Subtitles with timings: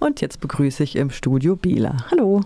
[0.00, 1.94] Und jetzt begrüße ich im Studio Bela.
[2.10, 2.40] Hallo.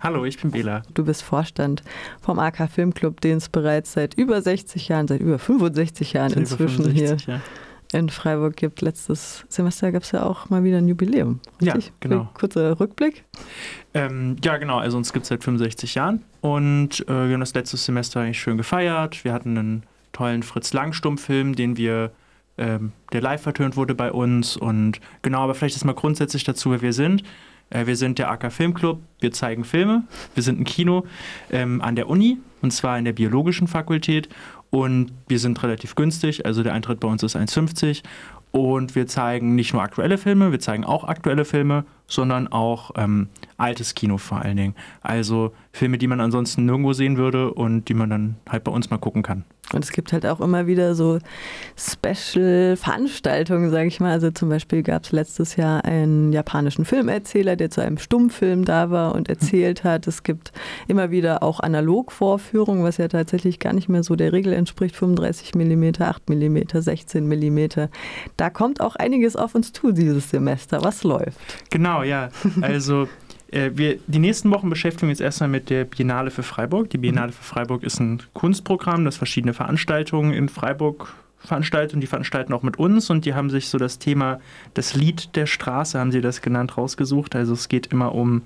[0.00, 0.82] Hallo, ich bin Bela.
[0.92, 1.82] Du bist Vorstand
[2.20, 6.38] vom AK Filmclub, den es bereits seit über 60 Jahren, seit über 65 Jahren seit
[6.40, 7.98] inzwischen 65, hier ja.
[7.98, 8.82] in Freiburg gibt.
[8.82, 11.40] Letztes Semester gab es ja auch mal wieder ein Jubiläum.
[11.62, 11.86] Richtig?
[11.86, 12.28] Ja, genau.
[12.34, 13.24] Kurzer Rückblick.
[13.94, 14.76] Ähm, ja, genau.
[14.76, 18.40] Also uns gibt es seit 65 Jahren und äh, wir haben das letzte Semester eigentlich
[18.40, 19.24] schön gefeiert.
[19.24, 19.82] Wir hatten einen
[20.12, 22.12] tollen Fritz Lang-Stummfilm, den wir
[22.58, 24.56] ähm, der live vertönt wurde bei uns.
[24.56, 27.22] Und genau, aber vielleicht ist mal grundsätzlich dazu, wer wir sind.
[27.70, 30.04] Äh, wir sind der AK Filmclub, wir zeigen Filme,
[30.34, 31.04] wir sind ein Kino
[31.50, 34.28] ähm, an der Uni und zwar in der biologischen Fakultät
[34.70, 38.02] und wir sind relativ günstig, also der Eintritt bei uns ist 1,50
[38.52, 43.28] und wir zeigen nicht nur aktuelle Filme, wir zeigen auch aktuelle Filme, sondern auch ähm,
[43.56, 44.74] altes Kino vor allen Dingen.
[45.00, 48.90] Also Filme, die man ansonsten nirgendwo sehen würde und die man dann halt bei uns
[48.90, 49.44] mal gucken kann.
[49.72, 51.18] Und es gibt halt auch immer wieder so
[51.76, 54.12] Special-Veranstaltungen, sage ich mal.
[54.12, 58.90] Also zum Beispiel gab es letztes Jahr einen japanischen Filmerzähler, der zu einem Stummfilm da
[58.90, 60.06] war und erzählt hat.
[60.06, 60.52] Es gibt
[60.88, 64.96] immer wieder auch Analogvorführungen, was ja tatsächlich gar nicht mehr so der Regel entspricht.
[64.96, 67.88] 35 mm, 8 mm, 16 mm.
[68.36, 70.82] Da kommt auch einiges auf uns zu dieses Semester.
[70.82, 71.38] Was läuft?
[71.70, 72.30] Genau, ja.
[72.60, 73.08] Also
[73.50, 76.90] äh, wir, die nächsten Wochen beschäftigen wir uns erstmal mit der Biennale für Freiburg.
[76.90, 82.06] Die Biennale für Freiburg ist ein Kunstprogramm, das verschiedene Veranstaltungen in Freiburg veranstaltet und die
[82.06, 84.40] veranstalten auch mit uns und die haben sich so das Thema,
[84.74, 87.34] das Lied der Straße, haben sie das genannt, rausgesucht.
[87.34, 88.42] Also es geht immer um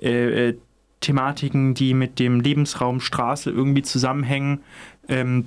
[0.00, 0.58] äh, äh
[1.00, 4.60] Thematiken, die mit dem Lebensraum Straße irgendwie zusammenhängen.
[5.08, 5.46] Ähm,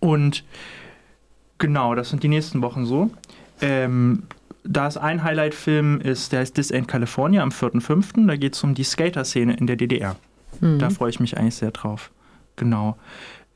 [0.00, 0.44] und
[1.58, 3.10] genau, das sind die nächsten Wochen so.
[3.60, 4.24] Ähm,
[4.64, 8.26] das ein Highlight-Film ist, der heißt This Ain't California am 4.5.
[8.26, 10.16] Da geht es um die Skater-Szene in der DDR.
[10.60, 10.78] Mhm.
[10.78, 12.10] Da freue ich mich eigentlich sehr drauf.
[12.56, 12.96] Genau.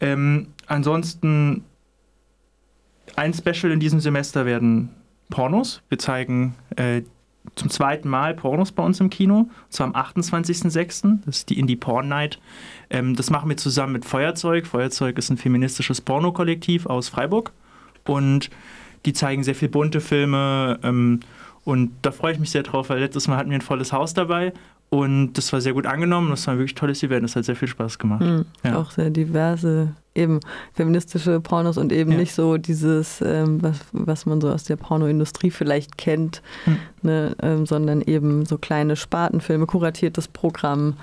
[0.01, 1.65] Ähm, ansonsten,
[3.17, 4.91] ein Special in diesem Semester werden
[5.31, 5.83] Pornos.
[5.89, 7.03] Wir zeigen äh,
[7.55, 9.39] zum zweiten Mal Pornos bei uns im Kino.
[9.39, 11.21] Und zwar am 28.06.
[11.25, 12.39] Das ist die Indie Porn Night.
[12.91, 14.67] Ähm, das machen wir zusammen mit Feuerzeug.
[14.67, 17.53] Feuerzeug ist ein feministisches Pornokollektiv aus Freiburg.
[18.07, 18.51] Und
[19.09, 20.79] die zeigen sehr viel bunte Filme.
[20.83, 21.21] Ähm,
[21.65, 24.15] und da freue ich mich sehr drauf, weil letztes Mal hatten wir ein volles Haus
[24.15, 24.53] dabei
[24.91, 26.31] und das war sehr gut angenommen.
[26.31, 27.25] Das war ein wirklich tolles Event.
[27.25, 28.23] Das hat sehr viel Spaß gemacht.
[28.23, 28.77] Mhm, ja.
[28.77, 30.41] Auch sehr diverse, eben
[30.75, 32.19] feministische Pornos und eben ja.
[32.19, 36.79] nicht so dieses, ähm, was, was man so aus der Pornoindustrie vielleicht kennt, mhm.
[37.03, 40.95] ne, ähm, sondern eben so kleine Spartenfilme, kuratiertes Programm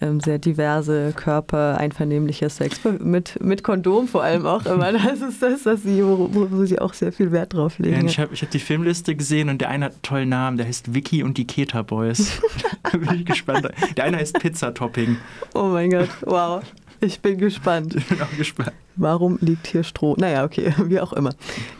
[0.00, 4.92] ähm, sehr diverse Körper, einvernehmlicher Sex mit, mit Kondom vor allem auch immer.
[4.92, 8.02] Das ist das, was sie, wo, wo sie auch sehr viel Wert drauf legen.
[8.02, 10.56] Ja, ich habe ich hab die Filmliste gesehen und der eine hat einen tollen Namen,
[10.58, 12.40] der heißt Vicky und die Keta Boys.
[12.82, 13.68] da bin ich gespannt.
[13.96, 15.16] Der eine heißt Pizza Topping.
[15.54, 16.62] Oh mein Gott, wow.
[17.00, 17.94] Ich bin gespannt.
[17.94, 18.72] Ich bin auch gespannt.
[18.96, 20.16] Warum liegt hier Stroh?
[20.18, 21.30] Naja, okay, wie auch immer.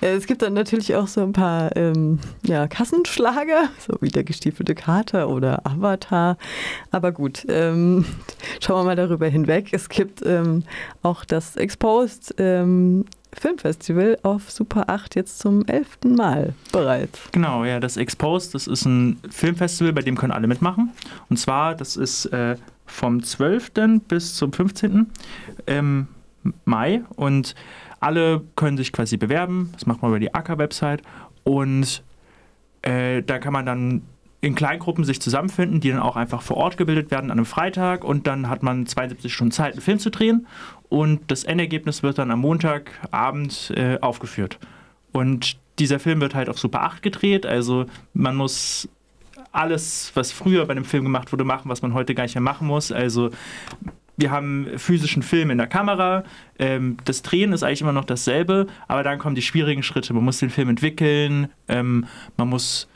[0.00, 4.24] Äh, es gibt dann natürlich auch so ein paar ähm, ja, Kassenschlager, so wie der
[4.24, 6.36] gestiefelte Kater oder Avatar.
[6.90, 8.04] Aber gut, ähm,
[8.60, 9.68] schauen wir mal darüber hinweg.
[9.72, 10.64] Es gibt ähm,
[11.02, 17.20] auch das Exposed ähm, Filmfestival auf Super 8 jetzt zum elften Mal bereits.
[17.32, 20.92] Genau, ja, das Exposed, das ist ein Filmfestival, bei dem können alle mitmachen.
[21.28, 23.72] Und zwar, das ist äh, vom 12.
[24.08, 25.10] bis zum 15.
[25.66, 26.08] Ähm,
[26.64, 27.54] Mai und
[28.00, 29.70] alle können sich quasi bewerben.
[29.72, 31.02] Das macht man über die AK-Website
[31.44, 32.02] und
[32.82, 34.02] äh, da kann man dann
[34.40, 38.04] in Kleingruppen sich zusammenfinden, die dann auch einfach vor Ort gebildet werden an einem Freitag
[38.04, 40.46] und dann hat man 72 Stunden Zeit, einen Film zu drehen
[40.88, 44.58] und das Endergebnis wird dann am Montagabend äh, aufgeführt.
[45.12, 48.88] Und dieser Film wird halt auf Super 8 gedreht, also man muss
[49.56, 52.42] alles, was früher bei einem Film gemacht wurde, machen, was man heute gar nicht mehr
[52.42, 52.92] machen muss.
[52.92, 53.30] Also
[54.16, 56.24] wir haben physischen Film in der Kamera.
[56.58, 60.14] Ähm, das Drehen ist eigentlich immer noch dasselbe, aber dann kommen die schwierigen Schritte.
[60.14, 62.06] Man muss den Film entwickeln, ähm,
[62.36, 62.88] man muss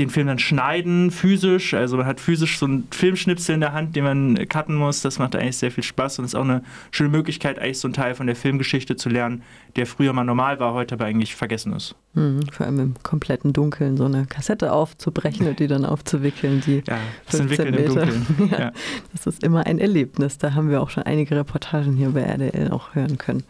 [0.00, 1.74] den Film dann schneiden, physisch.
[1.74, 5.02] Also man hat physisch so einen Filmschnipsel in der Hand, den man cutten muss.
[5.02, 7.92] Das macht eigentlich sehr viel Spaß und ist auch eine schöne Möglichkeit, eigentlich so einen
[7.92, 9.42] Teil von der Filmgeschichte zu lernen,
[9.76, 11.94] der früher mal normal war, heute aber eigentlich vergessen ist.
[12.14, 16.82] Mhm, vor allem im kompletten Dunkeln so eine Kassette aufzubrechen und die dann aufzuwickeln, die
[16.86, 18.02] ja, das Entwickeln Meter.
[18.02, 18.26] im Dunkeln.
[18.50, 18.72] ja, ja.
[19.12, 20.38] Das ist immer ein Erlebnis.
[20.38, 23.44] Da haben wir auch schon einige Reportagen hier bei RDL auch hören können.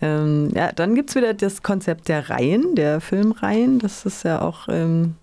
[0.00, 3.80] Ähm, ja, dann gibt es wieder das Konzept der Reihen, der Filmreihen.
[3.80, 5.14] Das ist ja auch ähm,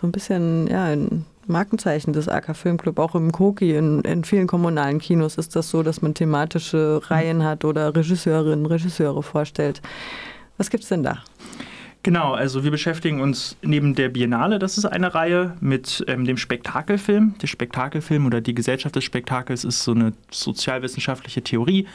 [0.00, 2.98] so ein bisschen ja, ein Markenzeichen des AK Filmclub.
[2.98, 7.44] Auch im Koki, in, in, vielen kommunalen Kinos ist das so, dass man thematische Reihen
[7.44, 9.82] hat oder Regisseurinnen, Regisseure vorstellt.
[10.56, 11.18] Was gibt es denn da?
[12.02, 16.38] Genau, also wir beschäftigen uns neben der Biennale, das ist eine Reihe, mit ähm, dem
[16.38, 17.34] Spektakelfilm.
[17.42, 21.86] Der Spektakelfilm oder die Gesellschaft des Spektakels ist so eine sozialwissenschaftliche Theorie,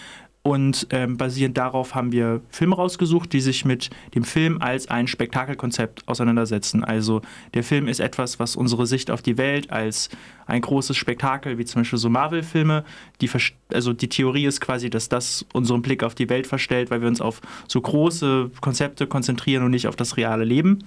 [0.45, 5.07] Und ähm, basierend darauf haben wir Filme rausgesucht, die sich mit dem Film als ein
[5.07, 6.83] Spektakelkonzept auseinandersetzen.
[6.83, 7.23] Also
[7.55, 10.11] der Film ist etwas, was unsere Sicht auf die Welt als
[10.45, 12.85] ein großes Spektakel, wie zum Beispiel so Marvel-Filme,
[13.21, 13.29] die,
[13.73, 17.07] also die Theorie ist quasi, dass das unseren Blick auf die Welt verstellt, weil wir
[17.07, 20.83] uns auf so große Konzepte konzentrieren und nicht auf das reale Leben.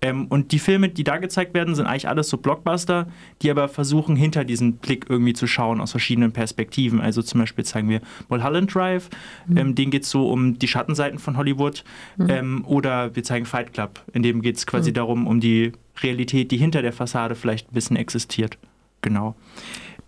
[0.00, 3.08] Ähm, und die Filme, die da gezeigt werden, sind eigentlich alles so Blockbuster,
[3.42, 7.00] die aber versuchen, hinter diesen Blick irgendwie zu schauen aus verschiedenen Perspektiven.
[7.00, 9.10] Also zum Beispiel zeigen wir Mulholland Drive,
[9.46, 9.56] mhm.
[9.56, 11.84] ähm, den geht es so um die Schattenseiten von Hollywood.
[12.16, 12.26] Mhm.
[12.30, 14.94] Ähm, oder wir zeigen Fight Club, in dem geht es quasi mhm.
[14.94, 15.72] darum, um die
[16.02, 18.56] Realität, die hinter der Fassade vielleicht ein bisschen existiert.
[19.02, 19.34] Genau.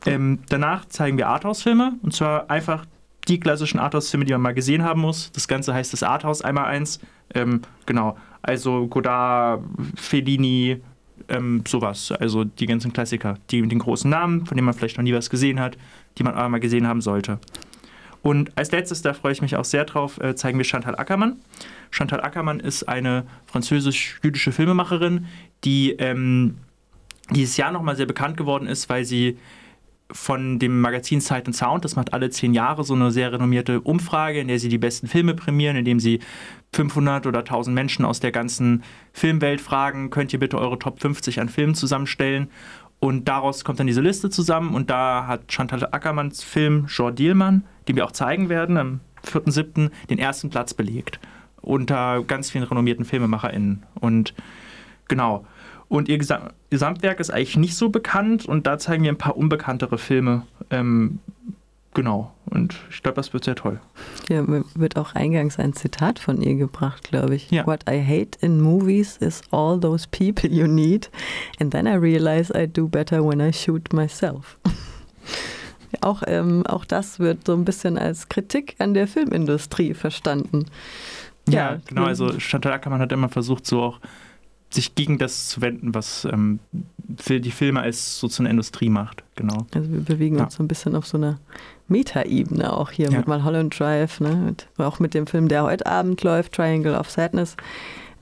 [0.06, 2.86] Ähm, danach zeigen wir Arthouse-Filme und zwar einfach
[3.30, 5.30] die klassischen Arthouse-Filme, die man mal gesehen haben muss.
[5.32, 7.00] Das Ganze heißt das Arthouse einmal eins.
[7.34, 8.16] Ähm, genau.
[8.42, 9.62] Also Godard,
[9.94, 10.80] Fellini,
[11.28, 12.12] ähm, sowas.
[12.12, 15.14] Also die ganzen Klassiker, die mit den großen Namen, von denen man vielleicht noch nie
[15.14, 15.78] was gesehen hat,
[16.18, 17.38] die man aber mal gesehen haben sollte.
[18.22, 21.36] Und als letztes, da freue ich mich auch sehr drauf, äh, zeigen wir Chantal Ackermann.
[21.90, 25.26] Chantal Ackermann ist eine französisch-jüdische Filmemacherin,
[25.64, 26.56] die ähm,
[27.30, 29.38] dieses Jahr nochmal sehr bekannt geworden ist, weil sie
[30.12, 33.80] von dem Magazin Sight and Sound, das macht alle zehn Jahre so eine sehr renommierte
[33.80, 36.20] Umfrage, in der sie die besten Filme prämieren, indem sie
[36.72, 41.40] 500 oder 1000 Menschen aus der ganzen Filmwelt fragen, könnt ihr bitte eure Top 50
[41.40, 42.48] an Filmen zusammenstellen?
[43.00, 47.64] Und daraus kommt dann diese Liste zusammen und da hat Chantal Ackermanns Film Jean Dielmann,
[47.88, 51.18] den wir auch zeigen werden am 4.7., den ersten Platz belegt.
[51.62, 53.84] Unter ganz vielen renommierten FilmemacherInnen.
[53.94, 54.34] Und
[55.08, 55.46] genau.
[55.90, 59.98] Und ihr Gesamtwerk ist eigentlich nicht so bekannt und da zeigen wir ein paar unbekanntere
[59.98, 60.46] Filme.
[60.70, 61.18] Ähm,
[61.94, 62.32] genau.
[62.46, 63.80] Und ich glaube, das wird sehr toll.
[64.28, 64.46] Hier
[64.76, 67.50] wird auch eingangs ein Zitat von ihr gebracht, glaube ich.
[67.50, 67.66] Ja.
[67.66, 71.10] What I hate in movies is all those people you need.
[71.58, 74.58] And then I realize I do better when I shoot myself.
[76.02, 80.66] auch, ähm, auch das wird so ein bisschen als Kritik an der Filmindustrie verstanden.
[81.48, 82.04] Ja, ja genau.
[82.04, 84.00] Also Chantal Ackermann hat immer versucht, so auch
[84.70, 86.60] sich gegen das zu wenden, was ähm,
[87.02, 89.24] die Filme als so zu einer Industrie macht.
[89.36, 89.66] Genau.
[89.74, 90.44] Also wir bewegen ja.
[90.44, 91.38] uns so ein bisschen auf so einer
[91.88, 93.18] Meta-Ebene auch hier ja.
[93.18, 94.34] mit Mulholland Drive, ne?
[94.36, 97.56] Mit, auch mit dem Film, der heute Abend läuft, Triangle of Sadness.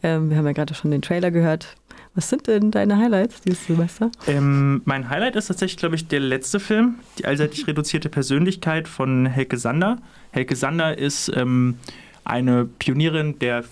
[0.03, 1.77] Ähm, wir haben ja gerade schon den Trailer gehört.
[2.15, 4.11] Was sind denn deine Highlights dieses Semester?
[4.27, 9.27] Ähm, mein Highlight ist tatsächlich, glaube ich, der letzte Film, Die allseitig reduzierte Persönlichkeit von
[9.27, 9.99] Helke Sander.
[10.33, 11.77] Helke Sander ist ähm,
[12.25, 13.65] eine Pionierin der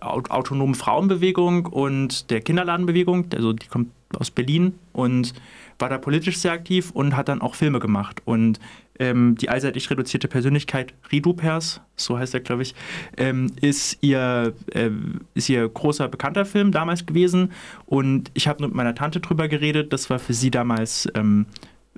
[0.00, 3.26] autonomen Frauenbewegung und der Kinderladenbewegung.
[3.34, 5.34] Also die kommt aus Berlin und
[5.78, 8.22] war da politisch sehr aktiv und hat dann auch Filme gemacht.
[8.24, 8.60] Und
[8.98, 12.74] ähm, die allseitig reduzierte Persönlichkeit Ridupers, so heißt er, glaube ich,
[13.16, 14.90] ähm, ist, ihr, äh,
[15.34, 17.52] ist ihr großer bekannter Film damals gewesen.
[17.86, 19.92] Und ich habe mit meiner Tante drüber geredet.
[19.92, 21.46] Das war für sie damals ähm,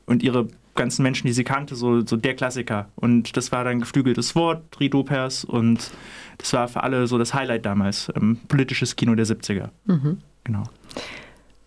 [0.06, 2.88] und ihre ganzen Menschen, die sie kannte, so, so der Klassiker.
[2.94, 5.90] Und das war dann geflügeltes Wort, Ridupers und
[6.38, 9.70] das war für alle so das Highlight damals, ähm, politisches Kino der 70er.
[9.86, 10.18] Mhm.
[10.44, 10.62] Genau.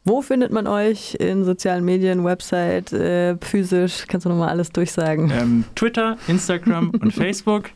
[0.05, 4.05] Wo findet man euch in sozialen Medien, Website, äh, physisch?
[4.07, 5.31] Kannst du nochmal alles durchsagen?
[5.31, 7.69] Ähm, Twitter, Instagram und Facebook.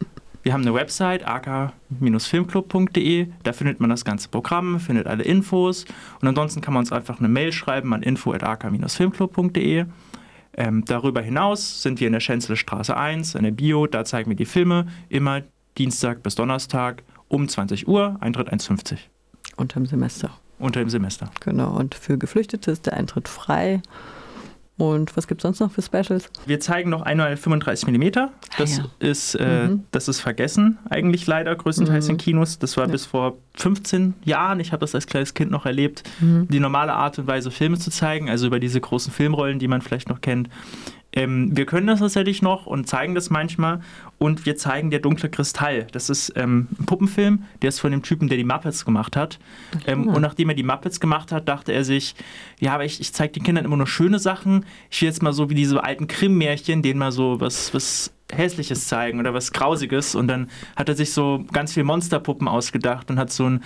[0.43, 3.27] Wir haben eine Website, ak-filmclub.de.
[3.43, 5.85] Da findet man das ganze Programm, findet alle Infos.
[6.21, 9.85] Und ansonsten kann man uns einfach eine Mail schreiben an info.ak-filmclub.de.
[10.55, 12.55] Ähm, darüber hinaus sind wir in der Schänzle
[12.95, 13.87] 1, in der Bio.
[13.87, 15.41] Da zeigen wir die Filme immer
[15.77, 18.97] Dienstag bis Donnerstag um 20 Uhr, Eintritt 1,50.
[19.55, 20.29] Unter dem Semester.
[20.59, 21.31] Unter dem Semester.
[21.39, 23.81] Genau, und für Geflüchtete ist der Eintritt frei.
[24.75, 26.29] Und was gibt es sonst noch für Specials?
[26.47, 28.03] Wir zeigen noch einmal 35 mm.
[28.57, 29.07] Das, ah, ja.
[29.07, 29.83] ist, äh, mhm.
[29.91, 32.11] das ist vergessen, eigentlich leider, größtenteils mhm.
[32.11, 32.57] in Kinos.
[32.57, 32.91] Das war ja.
[32.91, 36.47] bis vor 15 Jahren, ich habe das als kleines Kind noch erlebt, mhm.
[36.47, 39.81] die normale Art und Weise, Filme zu zeigen, also über diese großen Filmrollen, die man
[39.81, 40.49] vielleicht noch kennt.
[41.15, 43.81] Ähm, wir können das tatsächlich noch und zeigen das manchmal.
[44.17, 45.87] Und wir zeigen Der dunkle Kristall.
[45.91, 49.39] Das ist ähm, ein Puppenfilm, der ist von dem Typen, der die Muppets gemacht hat.
[49.85, 50.13] Ähm, ja.
[50.13, 52.15] Und nachdem er die Muppets gemacht hat, dachte er sich,
[52.59, 54.65] ja, aber ich, ich zeige den Kindern immer nur schöne Sachen.
[54.89, 58.87] Ich will jetzt mal so wie diese alten Krim-Märchen, denen mal so was, was Hässliches
[58.87, 60.15] zeigen oder was Grausiges.
[60.15, 63.63] Und dann hat er sich so ganz viel Monsterpuppen ausgedacht und hat so ein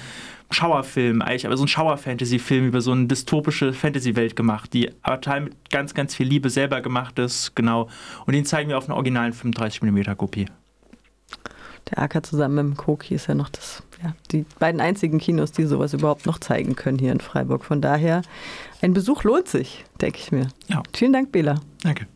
[0.49, 5.41] Schauerfilm eigentlich, aber so ein Schauer-Fantasy-Film über so eine dystopische Fantasy-Welt gemacht, die aber Teil
[5.41, 7.89] mit ganz, ganz viel Liebe selber gemacht ist, genau.
[8.25, 10.45] Und den zeigen wir auf einer originalen 35mm Kopie.
[11.89, 15.51] Der Acker zusammen mit dem Koki ist ja noch das, ja, die beiden einzigen Kinos,
[15.51, 17.63] die sowas überhaupt noch zeigen können hier in Freiburg.
[17.63, 18.21] Von daher,
[18.81, 20.47] ein Besuch lohnt sich, denke ich mir.
[20.67, 20.83] Ja.
[20.93, 21.61] Vielen Dank, Bela.
[21.83, 22.07] Danke.